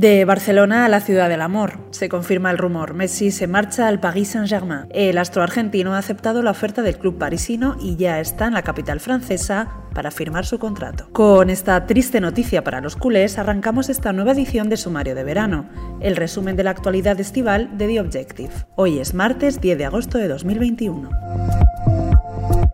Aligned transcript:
De 0.00 0.24
Barcelona 0.24 0.86
a 0.86 0.88
la 0.88 1.00
ciudad 1.00 1.28
del 1.28 1.42
amor. 1.42 1.72
Se 1.90 2.08
confirma 2.08 2.50
el 2.50 2.56
rumor. 2.56 2.94
Messi 2.94 3.30
se 3.30 3.46
marcha 3.46 3.86
al 3.86 4.00
Paris 4.00 4.30
Saint-Germain. 4.30 4.86
El 4.88 5.18
astro 5.18 5.42
argentino 5.42 5.92
ha 5.92 5.98
aceptado 5.98 6.42
la 6.42 6.52
oferta 6.52 6.80
del 6.80 6.96
club 6.96 7.18
parisino 7.18 7.76
y 7.78 7.96
ya 7.96 8.18
está 8.18 8.46
en 8.46 8.54
la 8.54 8.62
capital 8.62 8.98
francesa 8.98 9.68
para 9.92 10.10
firmar 10.10 10.46
su 10.46 10.58
contrato. 10.58 11.10
Con 11.12 11.50
esta 11.50 11.84
triste 11.84 12.18
noticia 12.18 12.64
para 12.64 12.80
los 12.80 12.96
culés, 12.96 13.36
arrancamos 13.36 13.90
esta 13.90 14.14
nueva 14.14 14.32
edición 14.32 14.70
de 14.70 14.78
Sumario 14.78 15.14
de 15.14 15.22
Verano, 15.22 15.68
el 16.00 16.16
resumen 16.16 16.56
de 16.56 16.64
la 16.64 16.70
actualidad 16.70 17.20
estival 17.20 17.76
de 17.76 17.86
The 17.86 18.00
Objective. 18.00 18.52
Hoy 18.76 19.00
es 19.00 19.12
martes 19.12 19.60
10 19.60 19.76
de 19.76 19.84
agosto 19.84 20.16
de 20.16 20.28
2021. 20.28 21.10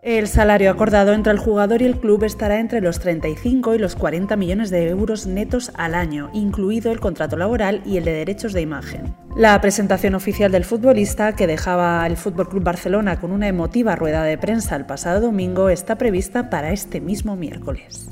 El 0.09 0.29
salario 0.29 0.71
acordado 0.71 1.11
entre 1.11 1.33
el 1.33 1.37
jugador 1.37 1.81
y 1.81 1.85
el 1.85 1.99
club 1.99 2.23
estará 2.23 2.61
entre 2.61 2.79
los 2.79 2.97
35 3.01 3.75
y 3.75 3.77
los 3.77 3.97
40 3.97 4.37
millones 4.37 4.69
de 4.69 4.87
euros 4.87 5.27
netos 5.27 5.69
al 5.75 5.93
año, 5.93 6.29
incluido 6.31 6.93
el 6.93 7.01
contrato 7.01 7.35
laboral 7.35 7.81
y 7.85 7.97
el 7.97 8.05
de 8.05 8.13
derechos 8.13 8.53
de 8.53 8.61
imagen. 8.61 9.13
La 9.35 9.59
presentación 9.59 10.15
oficial 10.15 10.49
del 10.49 10.63
futbolista, 10.63 11.35
que 11.35 11.45
dejaba 11.45 12.07
el 12.07 12.15
Club 12.15 12.63
Barcelona 12.63 13.19
con 13.19 13.33
una 13.33 13.49
emotiva 13.49 13.97
rueda 13.97 14.23
de 14.23 14.37
prensa 14.37 14.77
el 14.77 14.85
pasado 14.85 15.19
domingo, 15.19 15.67
está 15.67 15.97
prevista 15.97 16.49
para 16.49 16.71
este 16.71 17.01
mismo 17.01 17.35
miércoles. 17.35 18.07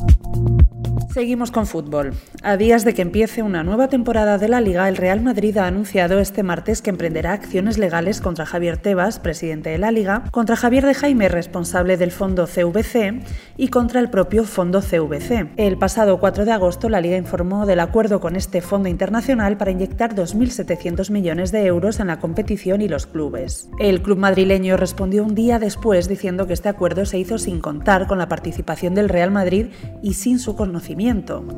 Seguimos 1.14 1.52
con 1.52 1.66
fútbol. 1.66 2.14
A 2.42 2.58
días 2.58 2.84
de 2.84 2.94
que 2.94 3.02
empiece 3.02 3.42
una 3.42 3.64
nueva 3.64 3.88
temporada 3.88 4.38
de 4.38 4.48
la 4.48 4.62
Liga, 4.62 4.90
el 4.90 4.98
Real 4.98 5.22
Madrid 5.22 5.58
ha 5.58 5.68
anunciado 5.68 6.20
este 6.20 6.44
martes 6.44 6.82
que 6.82 6.90
emprenderá 6.90 7.34
acciones 7.34 7.78
legales 7.78 8.22
contra 8.22 8.46
Javier 8.46 8.78
Tebas, 8.78 9.20
presidente 9.20 9.70
de 9.70 9.78
la 9.78 9.92
Liga, 9.92 10.24
contra 10.32 10.56
Javier 10.56 10.86
de 10.86 10.94
Jaime, 10.94 11.30
responsable 11.30 11.98
del 11.98 12.12
fondo 12.12 12.48
CVC, 12.48 13.22
y 13.58 13.68
contra 13.70 14.00
el 14.00 14.10
propio 14.10 14.44
fondo 14.44 14.82
CVC. 14.82 15.52
El 15.58 15.78
pasado 15.78 16.20
4 16.20 16.46
de 16.46 16.52
agosto, 16.52 16.90
la 16.90 17.02
Liga 17.02 17.18
informó 17.18 17.66
del 17.66 17.80
acuerdo 17.80 18.20
con 18.20 18.36
este 18.36 18.62
fondo 18.62 18.90
internacional 18.90 19.58
para 19.58 19.72
inyectar 19.72 20.16
2.700 20.16 21.12
millones 21.12 21.52
de 21.52 21.66
euros 21.66 22.00
en 22.00 22.08
la 22.08 22.20
competición 22.20 22.82
y 22.82 22.88
los 22.88 23.06
clubes. 23.06 23.70
El 23.80 24.02
club 24.02 24.18
madrileño 24.18 24.76
respondió 24.76 25.24
un 25.24 25.36
día 25.36 25.60
después 25.60 26.08
diciendo 26.08 26.48
que 26.48 26.54
este 26.54 26.70
acuerdo 26.70 27.06
se 27.06 27.20
hizo 27.20 27.38
sin 27.38 27.60
contar 27.60 28.08
con 28.08 28.18
la 28.18 28.28
participación 28.28 28.96
del 28.96 29.10
Real 29.10 29.32
Madrid 29.32 29.68
y 30.02 30.16
sin 30.16 30.40
su 30.40 30.56
conocimiento 30.56 30.95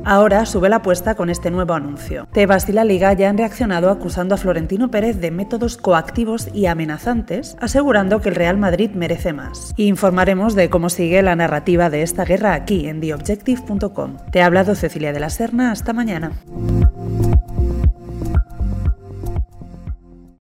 Ahora 0.04 0.46
sube 0.46 0.68
la 0.68 0.76
apuesta 0.76 1.14
con 1.14 1.30
este 1.30 1.50
nuevo 1.50 1.74
anuncio. 1.74 2.26
Tebas 2.32 2.68
y 2.68 2.72
la 2.72 2.84
Liga 2.84 3.12
ya 3.12 3.28
han 3.28 3.38
reaccionado 3.38 3.90
acusando 3.90 4.34
a 4.34 4.38
Florentino 4.38 4.90
Pérez 4.90 5.20
de 5.20 5.30
métodos 5.30 5.76
coactivos 5.76 6.48
y 6.52 6.66
amenazantes, 6.66 7.56
asegurando 7.60 8.20
que 8.20 8.30
el 8.30 8.34
Real 8.34 8.58
Madrid 8.58 8.90
merece 8.94 9.32
más. 9.32 9.72
Informaremos 9.76 10.54
de 10.54 10.70
cómo 10.70 10.90
sigue 10.90 11.22
la 11.22 11.36
narrativa 11.36 11.90
de 11.90 12.02
esta 12.02 12.24
guerra 12.24 12.54
aquí 12.54 12.88
en 12.88 13.00
theobjective.com. 13.00 14.16
Te 14.30 14.42
ha 14.42 14.46
hablado 14.46 14.74
Cecilia 14.74 15.12
de 15.12 15.20
la 15.20 15.30
Serna, 15.30 15.70
hasta 15.70 15.92
mañana. 15.92 16.32